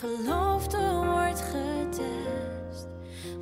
[0.00, 2.86] Waar mijn geloof door wordt getest.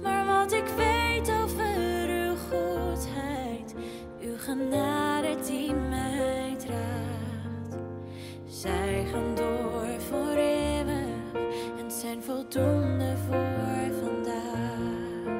[0.02, 3.74] Maar wat ik weet over uw goedheid,
[4.20, 7.82] uw genade die mij draagt.
[8.46, 11.32] Zij gaan door voor eeuwig
[11.78, 15.32] en zijn voldoende voor vandaag.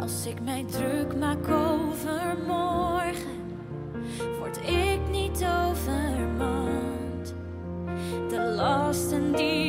[0.00, 3.42] Als ik mij druk maak over morgen,
[4.38, 5.73] word ik niet overmand.
[8.64, 9.63] De lasten die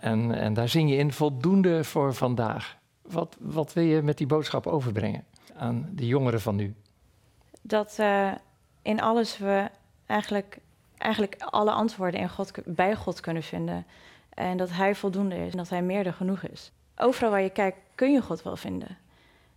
[0.00, 2.76] en, en daar zing je in voldoende voor vandaag.
[3.02, 5.24] Wat, wat wil je met die boodschap overbrengen
[5.56, 6.74] aan de jongeren van nu?
[7.66, 8.32] dat eh,
[8.82, 9.70] in alles we
[10.06, 10.58] eigenlijk,
[10.96, 13.86] eigenlijk alle antwoorden in God, bij God kunnen vinden.
[14.28, 16.72] En dat Hij voldoende is en dat Hij meer dan genoeg is.
[16.96, 18.96] Overal waar je kijkt kun je God wel vinden.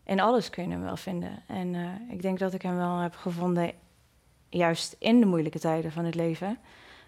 [0.03, 1.43] In alles kun je hem wel vinden.
[1.47, 3.72] En eh, ik denk dat ik hem wel heb gevonden,
[4.49, 6.57] juist in de moeilijke tijden van het leven.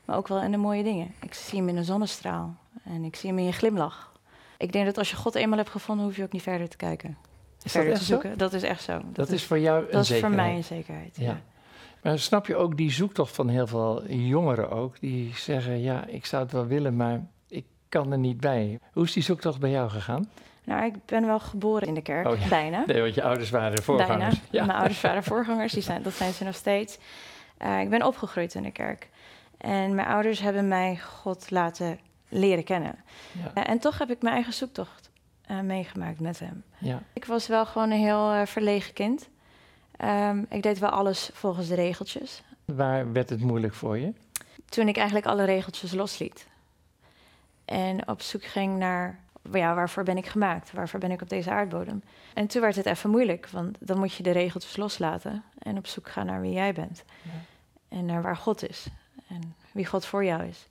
[0.09, 1.13] Maar ook wel in de mooie dingen.
[1.21, 4.11] Ik zie hem in een zonnestraal en ik zie hem in je glimlach.
[4.57, 6.77] Ik denk dat als je God eenmaal hebt gevonden, hoef je ook niet verder te
[6.77, 7.17] kijken.
[7.63, 8.05] Is verder te zo?
[8.05, 8.37] zoeken.
[8.37, 9.01] Dat is echt zo.
[9.13, 10.35] Dat is voor jou een dat is voor zekerheid.
[10.47, 11.17] mij een zekerheid.
[11.17, 11.25] Ja.
[11.25, 11.41] ja.
[12.03, 16.25] Maar snap je ook die zoektocht van heel veel jongeren ook, die zeggen, ja, ik
[16.25, 18.79] zou het wel willen, maar ik kan er niet bij.
[18.93, 20.29] Hoe is die zoektocht bij jou gegaan?
[20.63, 22.47] Nou, ik ben wel geboren in de kerk, Oh ja.
[22.47, 22.83] bijna.
[22.85, 24.05] Nee, want je ouders waren bijna.
[24.05, 24.39] voorgangers.
[24.49, 24.65] Ja.
[24.65, 26.97] Mijn ouders waren voorgangers, die zijn, dat zijn ze nog steeds.
[27.57, 29.09] Eh, ik ben opgegroeid in de kerk.
[29.59, 31.99] En mijn ouders hebben mij God laten
[32.29, 32.95] leren kennen.
[33.31, 33.51] Ja.
[33.53, 35.09] Eh, en toch heb ik mijn eigen zoektocht
[35.41, 36.63] eh, meegemaakt met hem.
[36.77, 37.01] Ja.
[37.13, 39.29] Ik was wel gewoon een heel eh, verlegen kind.
[39.97, 42.43] Ehm, ik deed wel alles volgens de regeltjes.
[42.65, 44.13] Waar werd het moeilijk voor je?
[44.65, 46.47] Toen ik eigenlijk alle regeltjes losliet.
[47.65, 49.19] En op zoek ging naar,
[49.51, 50.71] ja, waarvoor ben ik gemaakt?
[50.71, 52.03] Waarvoor ben ik op deze aardbodem?
[52.33, 55.87] En toen werd het even moeilijk, want dan moet je de regeltjes loslaten en op
[55.87, 57.03] zoek gaan naar wie jij bent.
[57.23, 57.31] Ja.
[57.97, 58.87] En naar waar God is
[59.29, 60.67] en wie God voor jou is.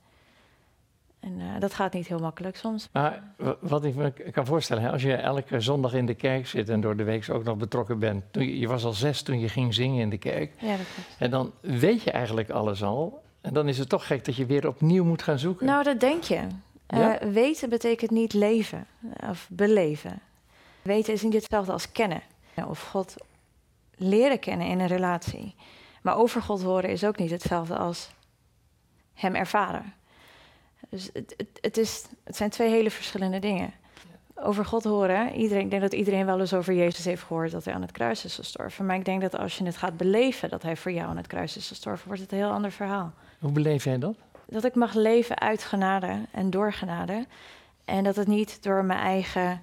[1.21, 2.89] En eh, dat gaat niet heel makkelijk soms.
[2.93, 6.47] Maar wa- wat ik me kan voorstellen, hè, als je elke zondag in de kerk
[6.47, 8.25] zit en door de week ook nog betrokken bent.
[8.31, 10.53] Toen je, je was al zes toen je ging zingen in de kerk.
[10.59, 11.09] Ja, dat klopt.
[11.19, 13.23] En dan weet je eigenlijk alles al.
[13.41, 15.67] En dan is het toch gek dat je weer opnieuw moet gaan zoeken.
[15.67, 16.41] Nou, dat denk je.
[16.87, 17.15] Eh?
[17.15, 18.87] Weten betekent niet leven
[19.31, 20.21] of beleven.
[20.83, 22.23] Weten is niet hetzelfde als kennen.
[22.69, 23.15] Of God
[23.97, 25.55] leren kennen in een relatie.
[26.03, 28.11] Maar over God horen is ook niet hetzelfde als
[29.19, 29.93] Hem ervaren.
[30.89, 33.73] Dus het, het, het, is, het zijn twee hele verschillende dingen.
[34.35, 37.65] Over God horen, iedereen, ik denk dat iedereen wel eens over Jezus heeft gehoord dat
[37.65, 38.87] hij aan het kruis is gestorven.
[38.87, 41.27] Maar ik denk dat als je het gaat beleven dat hij voor jou aan het
[41.27, 44.17] kruis is gestorven, wordt het een heel ander verhaal Hoe beleef jij dat?
[44.49, 47.27] dat ik mag leven uit genade en door genade.
[47.85, 49.63] En dat het niet door mijn eigen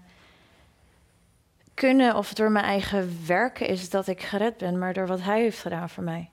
[1.74, 5.42] kunnen of door mijn eigen werken is dat ik gered ben, maar door wat hij
[5.42, 6.30] heeft gedaan voor mij.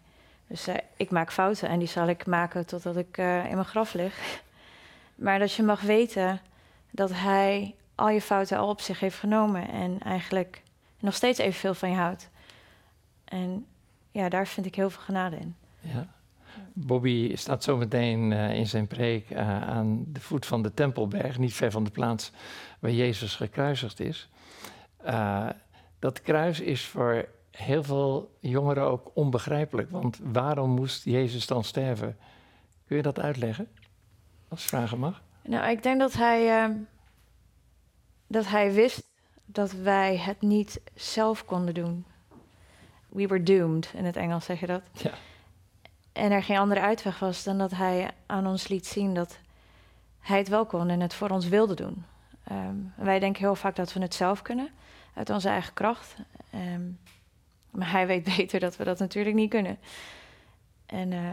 [0.53, 3.65] Dus eh, ik maak fouten en die zal ik maken totdat ik eh, in mijn
[3.65, 4.15] graf lig.
[5.15, 6.41] Maar dat je mag weten
[6.91, 10.63] dat hij al je fouten al op zich heeft genomen en eigenlijk
[10.99, 12.31] nog steeds evenveel van je houdt.
[13.25, 13.67] En
[14.11, 15.55] ja, daar vind ik heel veel genade in.
[15.81, 16.07] Ja.
[16.73, 21.71] Bobby staat zometeen eh in zijn preek aan de voet van de Tempelberg, niet ver
[21.71, 22.33] van de plaats
[22.79, 24.29] waar Jezus gekruisigd is.
[25.99, 32.17] Dat kruis is voor heel veel jongeren ook onbegrijpelijk, want waarom moest Jezus dan sterven?
[32.87, 33.69] Kun je dat uitleggen?
[34.49, 35.23] Als vragen mag.
[35.43, 36.77] Nou, ik denk dat hij, ehm,
[38.27, 39.11] dat hij wist
[39.45, 42.05] dat wij het niet zelf konden doen.
[43.09, 44.83] We were doomed, in het Engels zeg je dat.
[44.93, 45.13] Ja.
[46.13, 49.39] En er geen andere uitweg was dan dat hij aan ons liet zien dat
[50.19, 52.05] hij het wel kon en het voor ons wilde doen.
[52.45, 54.69] Ehm, wij denken heel vaak dat we het zelf kunnen,
[55.15, 56.17] uit onze eigen kracht.
[56.51, 56.83] Ehm,
[57.73, 59.79] maar hij weet beter dat we dat natuurlijk niet kunnen.
[60.87, 61.33] En eh,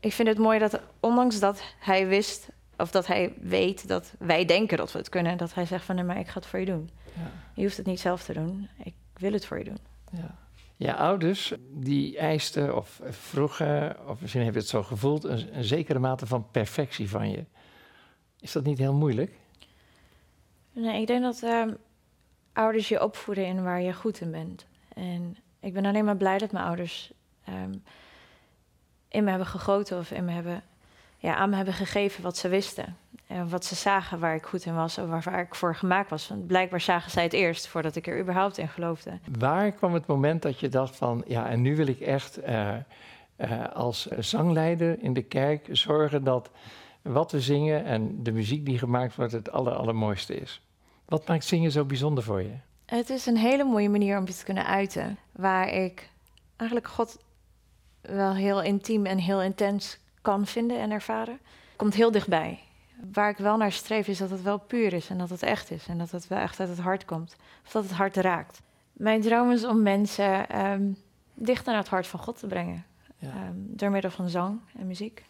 [0.00, 4.44] ik vind het mooi dat, ondanks dat hij wist, of dat hij weet dat wij
[4.44, 6.58] denken dat we het kunnen, dat hij zegt van nee, maar ik ga het voor
[6.58, 6.90] je doen.
[7.14, 7.30] Ja.
[7.54, 9.78] Je hoeft het niet zelf te doen, ik wil het voor je doen.
[10.12, 10.34] Ja.
[10.76, 15.64] Je ouders, die eisten of vroegen, of misschien heb je het zo gevoeld, een, een
[15.64, 17.44] zekere mate van perfectie van je.
[18.40, 19.32] Is dat niet heel moeilijk?
[20.72, 21.74] Nee, ik denk dat ehm,
[22.52, 24.66] ouders je opvoeden in waar je goed in bent.
[24.94, 27.12] En ik ben alleen maar blij dat mijn ouders
[27.44, 27.74] ehm,
[29.08, 30.62] in me hebben gegoten of in me hebben,
[31.18, 32.96] ja, aan me hebben gegeven wat ze wisten.
[33.26, 36.28] En wat ze zagen waar ik goed in was of waar, ik voor gemaakt was.
[36.28, 39.18] Want blijkbaar zagen zij het eerst voordat ik er überhaupt in geloofde.
[39.38, 42.74] Waar kwam het moment dat je dacht van, ja, en nu wil ik echt eh,
[43.36, 46.50] eh, als zangleider in de kerk zorgen dat
[47.02, 50.62] wat we zingen en de muziek die gemaakt wordt het aller, allermooiste is?
[51.04, 52.54] Wat maakt zingen zo bijzonder voor je?
[52.98, 55.18] Het is een hele mooie manier om je te kunnen uiten.
[55.32, 56.10] Waar ik
[56.56, 57.18] eigenlijk God
[58.00, 61.38] wel heel intiem en heel intens kan vinden en ervaren.
[61.76, 62.58] Komt heel dichtbij.
[63.12, 65.70] Waar ik wel naar streef is dat het wel puur is en dat het echt
[65.70, 65.86] is.
[65.88, 67.36] En dat het wel echt uit het hart komt.
[67.64, 68.60] Of dat het hart raakt.
[68.92, 70.92] Mijn droom is om mensen ehm,
[71.34, 72.84] dichter naar het hart van God te brengen.
[73.18, 73.28] Ja.
[73.28, 75.24] Ehm, door middel van zang en muziek.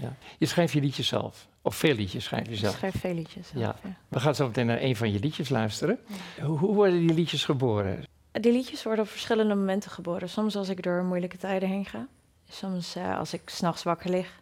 [0.00, 0.12] Ja.
[0.38, 2.74] Je schrijft je liedjes zelf, of veel liedjes schrijf je Ik zelf.
[2.74, 3.48] schrijf veel liedjes.
[3.48, 3.76] zelf, Ja.
[3.82, 3.94] ja.
[4.08, 5.98] We gaan zo meteen naar een van je liedjes luisteren.
[6.42, 8.04] Hoe, hoe worden die liedjes geboren?
[8.32, 10.28] Die liedjes worden op verschillende momenten geboren.
[10.28, 12.06] Soms als ik door moeilijke tijden heen ga.
[12.48, 14.38] Soms eh, als ik s'nachts wakker lig.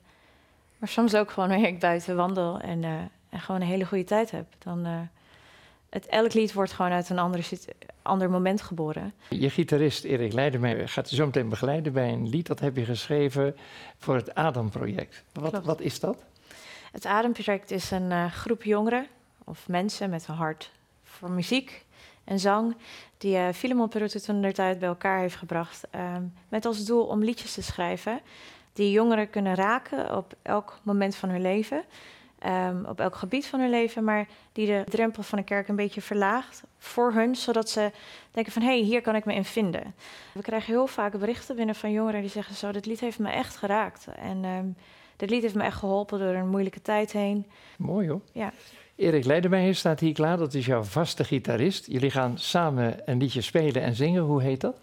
[0.79, 2.91] Maar soms ook gewoon wanneer ik buiten wandel en, eh,
[3.31, 4.47] en gewoon een hele goede tijd heb.
[4.59, 5.01] Dan, eh,
[5.89, 7.43] het, elk lied wordt gewoon uit een andere,
[8.03, 9.15] ander moment geboren.
[9.29, 12.85] Je gitarist Erik Leidermeijer gaat je zo meteen begeleiden bij een lied dat heb je
[12.85, 13.57] geschreven
[13.99, 15.25] voor het Adam-project.
[15.33, 16.25] Wat, wat is dat?
[16.93, 19.07] Het Ademproject is een eh, groep jongeren
[19.45, 20.71] of mensen met een hart
[21.05, 21.85] voor muziek
[22.25, 22.77] en zang.
[23.19, 25.87] Die eh Filemon Perutte toen der tijd bij elkaar heeft gebracht.
[25.91, 28.21] ehm, met als doel om liedjes te schrijven
[28.77, 31.85] die jongeren kunnen raken op elk moment van hun leven.
[32.39, 35.77] Ehm, op elk gebied van hun leven, maar die de drempel van de kerk een
[35.77, 37.91] beetje verlaagt voor hun, zodat ze
[38.31, 39.95] denken van hé, hey, hier kan ik me in vinden.
[40.33, 43.31] We krijgen heel vaak berichten binnen van jongeren die zeggen zo, dit lied heeft me
[43.31, 44.07] echt geraakt.
[44.17, 44.67] En ehm,
[45.17, 47.47] dit lied heeft me echt geholpen door een moeilijke tijd heen.
[47.77, 48.21] Mooi hoor.
[48.33, 48.53] Ja.
[48.97, 51.87] Erik Leidermeijer staat hier klaar, dat is jouw vaste gitarist.
[51.87, 54.23] Jullie gaan samen een liedje spelen en zingen.
[54.23, 54.77] Hoe heet dat?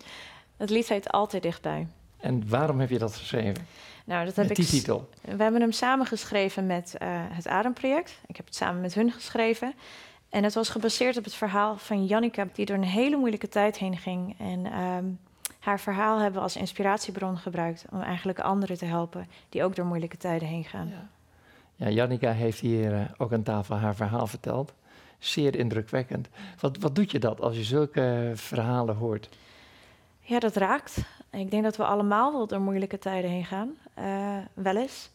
[0.58, 1.88] Het lied heet Altijd Dichtbij.
[2.20, 3.68] En waarom heb je dat geschreven?
[4.04, 5.10] Nou, dat heb Met die titel.
[5.22, 8.20] We hebben hem samen geschreven met eh, het Ademproject.
[8.28, 9.74] Ik heb het samen met hun geschreven.
[10.30, 13.78] En het was gebaseerd op het verhaal van Jannica, die door een hele moeilijke tijd
[13.78, 14.36] heen ging.
[14.40, 15.06] En ehm,
[15.60, 19.86] haar verhaal hebben we als inspiratiebron gebruikt om eigenlijk anderen te helpen die ook door
[19.86, 20.88] moeilijke tijden heen gaan.
[20.88, 21.10] Ja,
[21.76, 24.74] ja Jannica heeft hier eh, ook aan tafel haar verhaal verteld.
[25.20, 26.30] Zeer indrukwekkend.
[26.60, 29.30] Wat, wat doet je dat als je zulke verhalen hoort?
[30.20, 30.98] Ja, dat raakt.
[31.34, 33.78] Ik denk dat we allemaal wel door moeilijke tijden heen gaan.
[33.94, 35.10] eh, wel eens.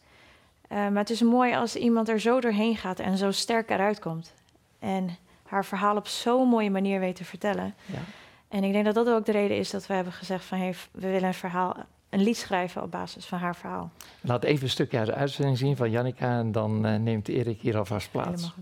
[0.67, 3.99] Eh, maar het is mooi als iemand er zo doorheen gaat en zo sterk eruit
[3.99, 4.33] komt.
[4.79, 7.73] En haar verhaal op zo'n mooie manier weet te vertellen.
[7.85, 7.99] Ja.
[8.47, 10.57] En ik denk dat dat ook de reden is dat we hebben gezegd van...
[10.57, 11.75] Hey, we willen een verhaal,
[12.09, 13.91] een lied schrijven op basis van haar verhaal.
[14.21, 17.61] Laat even een stukje uit de uitzending zien van Jannica en dan eh, neemt Erik
[17.61, 18.53] hier alvast plaats.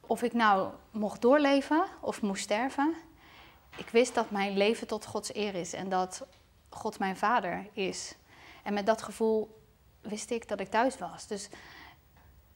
[0.00, 2.94] Of ik nou mocht doorleven of moest sterven,
[3.76, 6.26] ik wist dat mijn leven tot Gods eer is en dat
[6.74, 8.14] God mijn vader is.
[8.62, 9.60] En met dat gevoel
[10.00, 11.26] wist ik dat ik thuis was.
[11.26, 11.48] Dus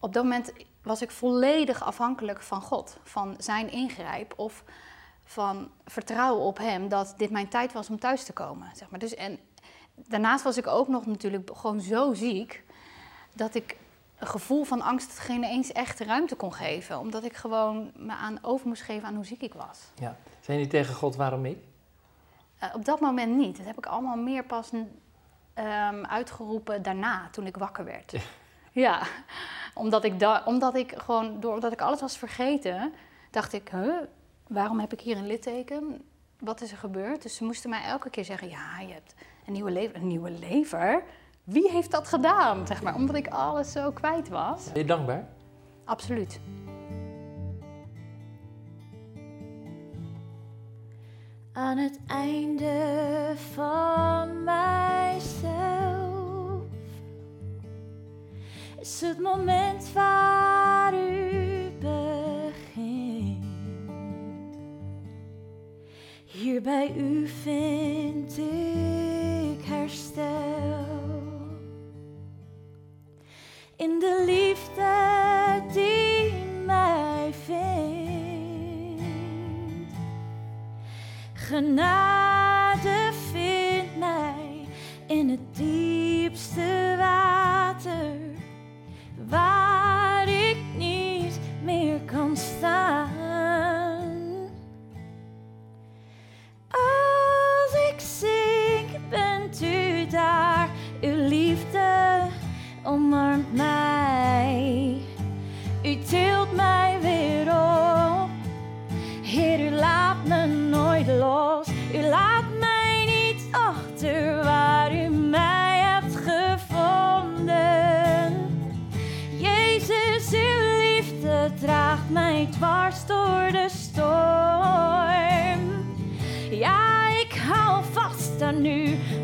[0.01, 4.65] op dat moment was ik volledig afhankelijk van God, van zijn ingrijp of
[5.25, 8.69] van vertrouwen op hem dat dit mijn tijd was om thuis te komen.
[8.75, 8.99] Zeg maar.
[8.99, 9.39] dus, en
[9.95, 12.65] daarnaast was ik ook nog natuurlijk gewoon zo ziek
[13.33, 13.77] dat ik
[14.19, 16.99] een gevoel van angst geen eens echt ruimte kon geven.
[16.99, 19.79] Omdat ik gewoon me aan over moest geven aan hoe ziek ik was.
[19.95, 20.17] Ja.
[20.41, 21.59] Zijn jullie tegen God, waarom ik?
[22.59, 23.57] Eh, op dat moment niet.
[23.57, 24.71] Dat heb ik allemaal meer pas
[25.55, 28.15] ehm, uitgeroepen daarna, toen ik wakker werd.
[28.73, 29.03] Ja,
[29.75, 32.93] omdat ik, da- omdat ik gewoon, doordat ik alles was vergeten,
[33.31, 33.95] dacht ik, huh,
[34.49, 36.03] waarom heb ik hier een litteken?
[36.39, 37.23] Wat is er gebeurd?
[37.23, 39.15] Dus ze moesten mij elke keer zeggen, ja, je hebt
[39.47, 39.97] een nieuwe lever.
[39.97, 41.03] Een nieuwe lever?
[41.45, 42.67] Wie heeft dat gedaan?
[42.67, 44.65] Zeg maar, omdat ik alles zo kwijt was.
[44.73, 45.29] Ben je dankbaar?
[45.85, 46.41] Absoluut.
[51.57, 55.25] aan het einde van mijzelf.
[58.81, 63.45] Is het moment waar u begint.
[66.25, 68.86] Hier bij u vind u.
[81.57, 84.67] Genade vindt mij
[85.07, 86.86] in het diepste water.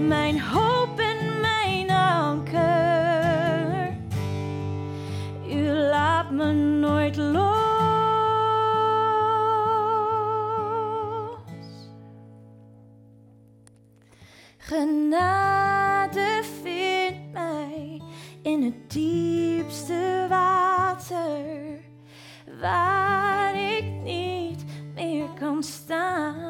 [0.00, 3.96] Mijn hoop en mijn anker.
[5.48, 7.60] U laat me nooit los.
[14.58, 18.02] Genade vindt mij
[18.42, 21.80] in het diepste water,
[22.60, 26.41] waar ik niet meer kan staan.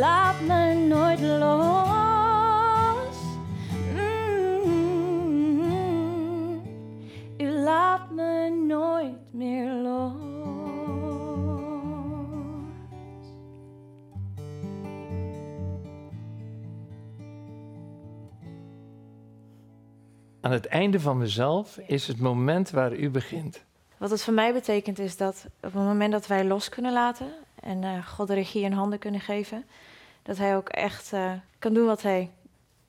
[0.00, 3.16] Laat me nooit los.
[3.94, 5.00] Mm.
[7.38, 10.12] U laat me nooit meer los.
[20.40, 23.64] Aan het einde van mezelf is het moment waar u begint.
[23.98, 27.26] Wat het voor mij betekent is dat op het moment dat wij los kunnen laten
[27.60, 29.64] en eh, God de regie in handen kunnen geven,
[30.22, 32.30] dat Hij ook echt eh, kan doen wat Hij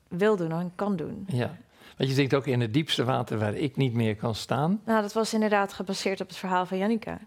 [0.08, 1.26] wil doen en kan doen.
[1.28, 1.58] Ja.
[1.98, 4.82] Want je denkt ook in het diepste water waar ik niet meer kan staan.
[4.86, 7.20] Nou, dat was inderdaad gebaseerd op het verhaal van Jannica.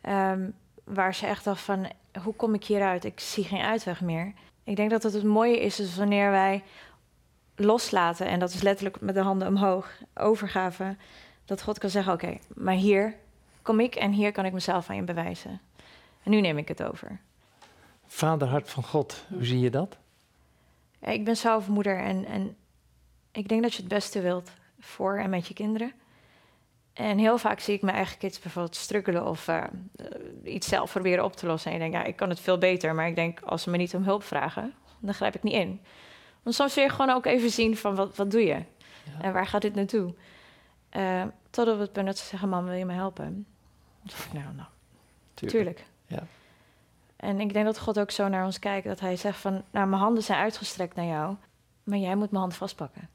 [0.00, 0.50] Ehm,
[0.84, 1.90] waar ze echt dacht van,
[2.22, 3.04] hoe kom ik hieruit?
[3.04, 4.32] Ik zie geen uitweg meer.
[4.64, 6.62] Ik denk dat het het mooie is, is wanneer wij
[7.56, 8.26] loslaten...
[8.26, 10.96] en dat is letterlijk met de handen omhoog, overgave...
[11.44, 13.14] dat God kan zeggen, oké, maar hier
[13.62, 13.94] kom ik...
[13.94, 15.60] en hier kan ik mezelf aan je bewijzen.
[16.28, 17.20] En nu neem ik het over.
[18.06, 19.96] Vaderhart van God, hoe zie je dat?
[21.00, 22.56] Ja, ik ben zelf moeder en, en
[23.32, 25.92] ik denk dat je het beste wilt voor en met je kinderen.
[26.92, 29.64] En heel vaak zie ik mijn eigen kids bijvoorbeeld struggelen of eh, eh,
[30.44, 31.70] iets zelf proberen op te lossen.
[31.72, 33.76] En ik denk, ja, ik kan het veel beter, maar ik denk, als ze me
[33.76, 35.80] niet om hulp vragen, dan grijp ik niet in.
[36.42, 38.62] Want soms wil je gewoon ook even zien van, wat, wat doe je?
[39.20, 40.14] En waar gaat dit naartoe?
[40.96, 43.46] Uh, tot op het punt dat ze zeggen, mam, wil je me helpen?
[44.02, 44.68] Dan zeg ik, nou, nou,
[45.34, 45.86] tuurlijk.
[46.08, 46.22] Ja.
[47.16, 49.86] En ik denk dat God ook zo naar ons kijkt, dat hij zegt van, nou,
[49.88, 51.34] mijn handen zijn uitgestrekt naar jou,
[51.82, 53.08] maar jij moet mijn hand vastpakken.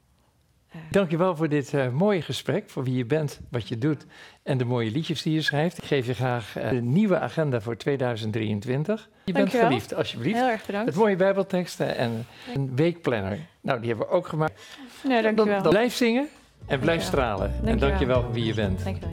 [0.90, 4.06] Dankjewel voor dit uh, mooie gesprek, voor wie je bent, wat je doet
[4.42, 5.78] en de mooie liedjes die je schrijft.
[5.78, 9.08] Ik geef je graag uh, de nieuwe agenda voor 2023.
[9.24, 9.66] Je bent Dankjewel.
[9.66, 10.38] geliefd, alsjeblieft.
[10.38, 10.86] Heel erg bedankt.
[10.88, 13.38] Het mooie bijbelteksten en een weekplanner.
[13.60, 14.62] Nou, die hebben we ook gemaakt.
[15.04, 15.54] Nee, dankjewel.
[15.54, 16.28] Dan, dan blijf zingen
[16.66, 17.36] en blijf Dankjewel.
[17.36, 17.50] stralen.
[17.50, 17.88] En Dankjewel.
[17.88, 18.84] dankjewel voor wie je bent.
[18.84, 19.12] Dankjewel.